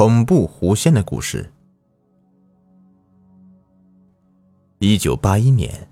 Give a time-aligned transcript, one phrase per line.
[0.00, 1.52] 恐怖狐仙的故事。
[4.78, 5.90] 一九八一年，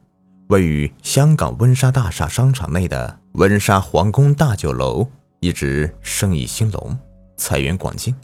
[0.48, 5.06] 位于香港温莎大厦商场内的温莎皇宫大酒楼
[5.40, 6.96] 一直生意兴隆，
[7.36, 8.14] 财源广进。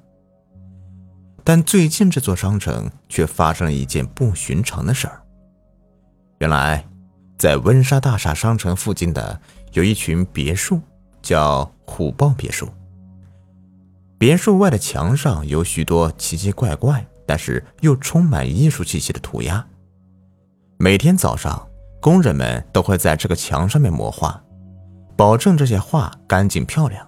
[1.44, 5.20] 但最近这座商城却发生了一件不寻常的事儿。
[6.38, 6.82] 原来，
[7.36, 9.38] 在温莎大厦商城附近的
[9.74, 10.80] 有一群别墅，
[11.20, 12.70] 叫虎豹别墅。
[14.24, 19.62] 别墅外的墙上有许多奇奇怪怪，但是又充满艺术气息的涂鸦。
[20.78, 21.68] 每天早上，
[22.00, 24.42] 工人们都会在这个墙上面抹画，
[25.14, 27.06] 保证这些画干净漂亮。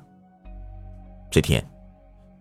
[1.31, 1.67] 这天，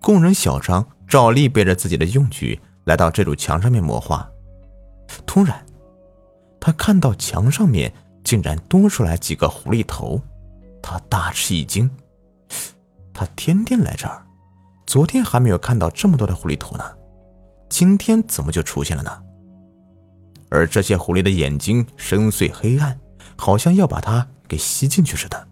[0.02, 4.30] 工人小张照例背着自己的用具来到这堵墙上面抹画。
[5.26, 5.66] 突然，
[6.60, 7.94] 他看到墙上面
[8.26, 10.20] 竟然多出来几个狐狸头，
[10.82, 11.90] 他大吃一惊。
[13.14, 14.22] 他天天来这儿。
[14.86, 16.84] 昨天还没有看到这么多的狐狸头呢，
[17.70, 19.12] 今天怎么就出现了呢？
[20.50, 22.98] 而这些狐狸的眼睛深邃黑暗，
[23.36, 25.48] 好像要把它给吸进去似的。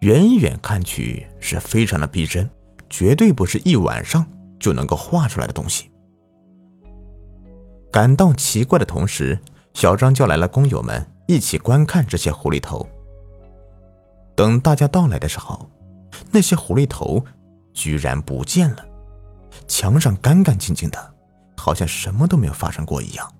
[0.00, 2.48] 远远看去是非常的逼真，
[2.90, 4.24] 绝对不是一晚上
[4.60, 5.90] 就能够画出来的东西。
[7.90, 9.38] 感到奇怪的同时，
[9.74, 12.86] 小张叫来了工友们一起观看这些狐狸头。
[14.36, 15.68] 等大家到来的时候，
[16.30, 17.24] 那些狐狸头。
[17.72, 18.84] 居然不见了，
[19.66, 21.14] 墙上干干净净的，
[21.56, 23.32] 好像什么都没有发生过一样。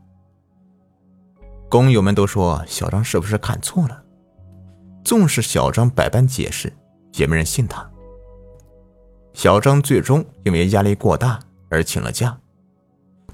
[1.69, 4.03] 工友们都说小张是不是看错了？
[5.05, 6.73] 纵使小张百般解释，
[7.15, 7.89] 也没人信他。
[9.35, 12.39] 小张最终因为压力过大而请了假，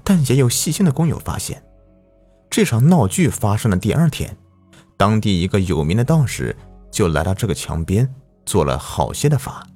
[0.03, 1.61] 但也有细心的工友发现，
[2.49, 4.35] 这场闹剧发生的第二天，
[4.97, 6.55] 当地一个有名的道士
[6.89, 8.09] 就来到这个墙边
[8.45, 9.67] 做了好些的法。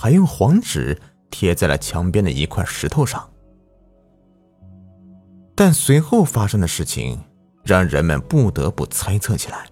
[0.00, 0.98] 还用黄纸
[1.30, 3.28] 贴在了墙边的一块石头上，
[5.54, 7.22] 但随后发生的事情
[7.64, 9.66] 让人们不得不猜测起来。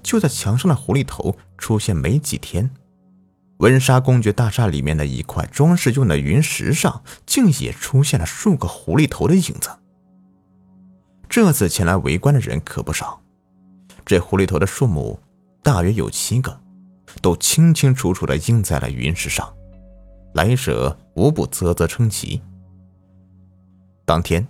[0.00, 2.70] 就在墙上的狐狸头出现没几天，
[3.56, 9.70] 温莎公爵大厦里面的一块装饰用的云石上，竟也出现了数个狐狸头的影子。
[11.28, 13.20] 这次前来围观的人可不少，
[14.06, 15.18] 这狐狸头的数目
[15.64, 16.61] 大约有七个。
[17.20, 19.52] 都清清楚楚地印在了云石上，
[20.34, 22.40] 来者无不啧啧称奇。
[24.04, 24.46] 当天，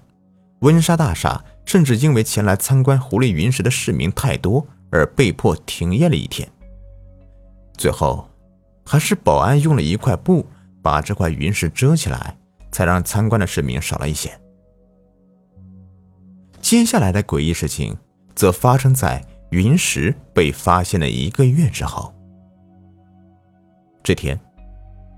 [0.60, 6.48] 温莎大厦甚至因为前来参观狐狸云石的市民太多，而被迫停业了一天。
[7.76, 8.28] 最后，
[8.84, 10.46] 还是保安用了一块布
[10.80, 12.36] 把这块云石遮起来，
[12.70, 14.30] 才让参观的市民少了一些。
[16.60, 17.96] 接下来的诡异事情，
[18.34, 22.14] 则发生在云石被发现的一个月之后。
[24.04, 24.38] 这天，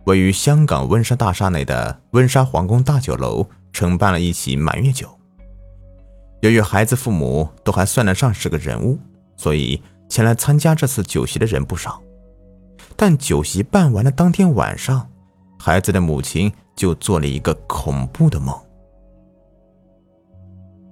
[0.04, 5.08] 位于香港温莎大厦内的温莎皇宫大酒楼承办了一起满月酒。
[6.40, 8.98] 由于孩子父母都还算得上是个人物，
[9.36, 12.02] 所以前来参加这次酒席的人不少。
[12.94, 15.08] 但酒席办完的当天晚上，
[15.58, 18.54] 孩子的母亲就做了一个恐怖的梦。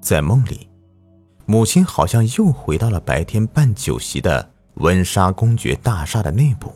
[0.00, 0.66] 在梦里，
[1.44, 6.72] 母亲好像又回到了白天办酒席的温莎公爵大厦的内部。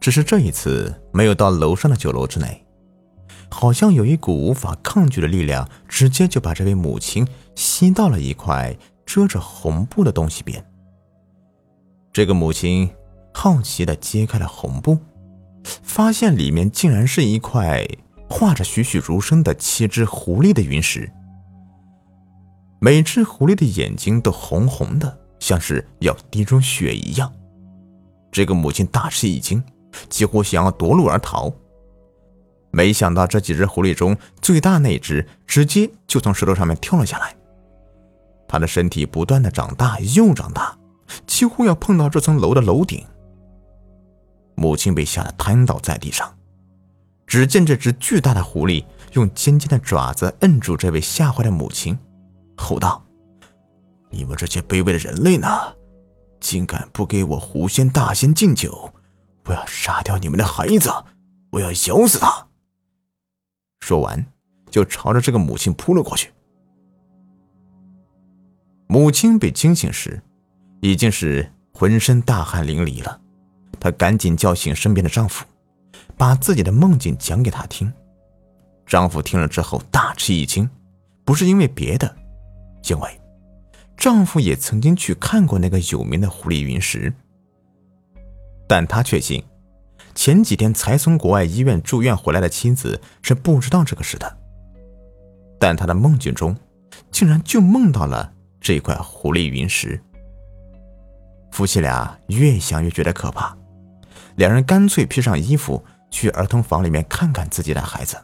[0.00, 2.64] 只是这一次没有到楼上的酒楼之内，
[3.50, 8.74] 好像有一股无法抗拒的力量，直接就把这位母亲吸到了一块
[9.04, 10.64] 遮着红布的东西边。
[12.12, 12.90] 这个母亲
[13.34, 14.98] 好奇地揭开了红布，
[15.62, 17.86] 发现里面竟然是一块
[18.28, 21.12] 画着栩栩如生的七只狐狸的云石，
[22.80, 27.30] 每只狐狸的眼睛都红红的，像是要滴出血一样。
[28.32, 29.62] 这个母亲大吃一惊。
[30.08, 31.52] 几乎想要夺路而逃，
[32.70, 37.34] 没想到这几只狐狸中最大那只直接就从石头上面跳了下来。
[38.48, 40.76] 它的身体不断的长大又长大，
[41.26, 43.04] 几乎要碰到这层楼的楼顶。
[44.56, 46.32] 母亲被吓得瘫倒在地上。
[47.26, 51.96] 只见这只巨大的狐狸用尖尖的爪子摁住这位吓坏的母亲，
[52.56, 53.00] 吼道
[54.10, 55.48] ：“你们这些卑微的人类呢，
[56.40, 58.92] 竟敢不给我狐仙大仙敬酒！”
[59.44, 60.90] 我要杀掉你们的孩子！
[61.50, 62.46] 我要咬死他！
[63.80, 64.24] 说完，
[64.70, 66.30] 就朝着这个母亲扑了过去。
[68.86, 70.22] 母亲被惊醒时，
[70.80, 73.20] 已经是浑身大汗淋漓了。
[73.80, 75.44] 她赶紧叫醒身边的丈夫，
[76.16, 77.92] 把自己的梦境讲给他听。
[78.86, 80.68] 丈夫听了之后大吃一惊，
[81.24, 82.16] 不是因为别的，
[82.88, 83.20] 因为
[83.96, 87.12] 丈夫也曾经去看过那个有名的狐狸云石。
[88.70, 89.42] 但他确信，
[90.14, 94.38] 前几天才从国外医院住院回来的妻子是不知道这个事的，
[95.58, 96.56] 但他的梦境中，
[97.10, 100.00] 竟然就梦到了这块狐狸云石。
[101.50, 103.58] 夫妻俩越想越觉得可怕，
[104.36, 108.16] 两人干脆披上衣服去儿童房里面看看自己的孩子。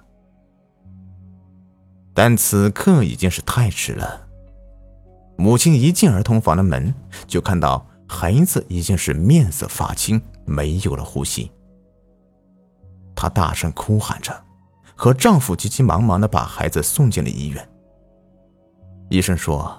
[2.14, 4.28] 但此刻已经是太迟了。
[5.37, 6.94] 母亲一进儿童房的门，
[7.26, 11.50] 就看到孩子已经是面色发青，没有了呼吸。
[13.14, 14.44] 她大声哭喊着，
[14.94, 17.69] 和丈夫急急忙忙的把孩子送进了医院。
[19.08, 19.76] 医生说，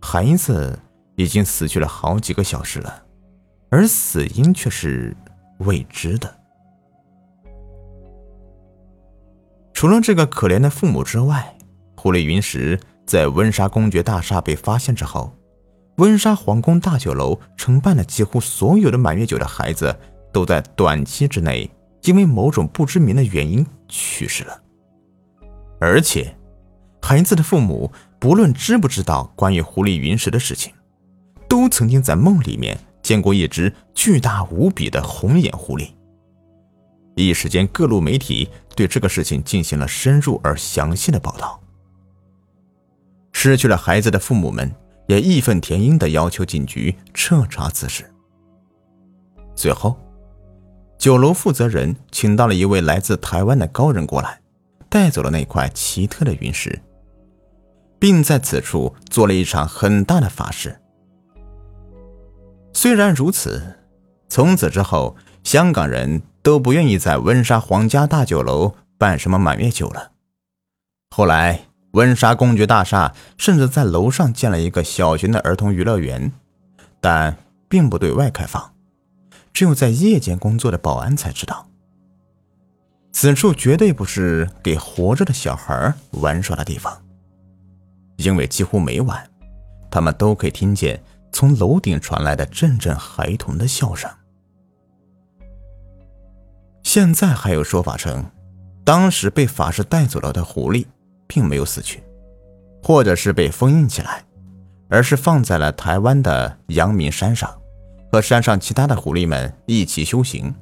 [0.00, 0.78] 孩子
[1.16, 3.02] 已经死去了好几个小时了，
[3.70, 5.16] 而死因却是
[5.58, 6.34] 未知的。
[9.72, 11.56] 除了这个可怜的父母之外，
[11.96, 15.32] 狐狸云石在温莎公爵大厦被发现之后，
[15.98, 19.94] 温莎皇宫大酒楼承办的几乎所有的满月酒的孩子，
[20.32, 21.68] 都在短期之内
[22.02, 24.62] 因为某种不知名的原因去世了。
[25.80, 26.36] 而且，
[27.02, 27.90] 孩子的父母
[28.20, 30.72] 不论知不知道关于狐狸云石的事情，
[31.48, 35.88] 都曾经在梦里面见过一只巨大无比的红眼狐狸。
[37.16, 41.60] 一时间，各路媒体对这个事情进行了深入而详细的报道。
[43.32, 44.72] 失去了孩子的父母们
[45.08, 48.04] 也义愤填膺地要求警局彻查此事。
[49.56, 49.96] 最后，
[50.98, 54.38] 酒楼负责人请到了一位来自台湾的高人过来，
[54.90, 56.78] 带走了那块奇特的云石，
[57.98, 60.78] 并在此处做了一场很大的法事。
[62.74, 63.78] 虽然如此，
[64.28, 70.12] 从此之后，香港人都不愿意在温莎皇家大酒楼办什么满月酒了。
[71.10, 71.67] 后来。
[71.92, 76.30] 温莎公爵大厦甚至在楼上建了一个小型的儿童娱乐园，
[77.00, 77.36] 但
[77.68, 78.74] 并不对外开放，
[79.52, 81.66] 只有在夜间工作的保安才知道。
[83.10, 87.02] 此处绝对不是给活着的小孩玩耍的地方，
[88.16, 89.28] 因为几乎每晚，
[89.90, 91.02] 他们都可以听见
[91.32, 94.08] 从楼顶传来的阵阵孩童的笑声。
[96.82, 98.24] 现在还有说法称，
[98.84, 100.86] 当时被法师带走了的狐狸。
[101.28, 102.02] 并没有死去，
[102.82, 104.24] 或者是被封印起来，
[104.88, 107.56] 而是放在了台湾的阳明山上，
[108.10, 110.52] 和山上其他的狐狸们一起修行。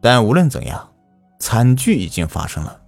[0.00, 0.92] 但无论怎样，
[1.38, 2.80] 惨剧已经发生了。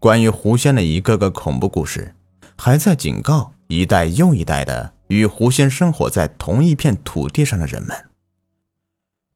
[0.00, 2.14] 关于狐仙的一个个恐怖故事，
[2.56, 7.96] 还在警告一代又一代的与狐仙生活在同一片土地上的人们：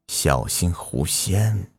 [0.07, 1.72] 小心狐仙。